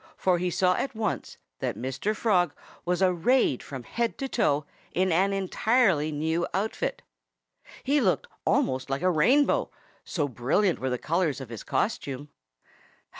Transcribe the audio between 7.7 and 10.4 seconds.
He looked almost like a rainbow, so